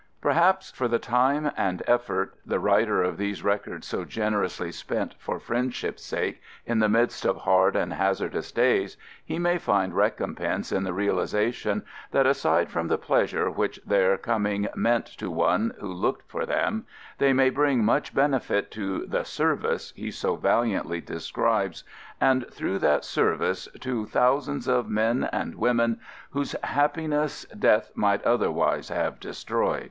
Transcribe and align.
Perhaps 0.19 0.71
for 0.71 0.87
the 0.87 0.97
time 0.97 1.51
and 1.55 1.83
effort 1.85 2.33
the 2.43 2.55
PREFACE 2.59 2.59
v 2.59 2.65
writer 2.65 3.03
of 3.03 3.17
these 3.17 3.43
records 3.43 3.85
so 3.85 4.03
generously 4.03 4.71
spent 4.71 5.13
for 5.19 5.39
friendship's 5.39 6.03
sake 6.03 6.41
in 6.65 6.79
the 6.79 6.89
midst 6.89 7.23
of 7.23 7.37
hard 7.37 7.75
and 7.75 7.93
hazardous 7.93 8.51
days 8.51 8.97
he 9.23 9.37
may 9.37 9.59
find 9.59 9.93
recom 9.93 10.35
pense 10.35 10.71
in 10.71 10.83
the 10.83 10.91
realization 10.91 11.83
that, 12.09 12.25
aside 12.25 12.71
from 12.71 12.87
the 12.87 12.97
pleasure 12.97 13.51
which 13.51 13.79
their 13.85 14.17
coming 14.17 14.67
meant 14.73 15.05
to 15.05 15.29
one 15.29 15.71
who 15.79 15.93
looked 15.93 16.27
for 16.27 16.47
them, 16.47 16.87
they 17.19 17.31
may 17.31 17.51
bring 17.51 17.85
much 17.85 18.11
benefit 18.11 18.71
to" 18.71 19.05
the 19.05 19.23
Service" 19.23 19.93
he 19.95 20.09
so 20.09 20.35
valiantly 20.35 20.99
describes, 20.99 21.83
and 22.19 22.49
through 22.51 22.79
that 22.79 23.05
service, 23.05 23.67
to 23.79 24.07
thousands 24.07 24.67
of 24.67 24.89
men 24.89 25.29
and 25.31 25.53
women 25.53 25.99
whose 26.31 26.55
happiness 26.63 27.45
death 27.59 27.91
might 27.93 28.23
otherwise 28.23 28.89
have 28.89 29.19
destroyed. 29.19 29.79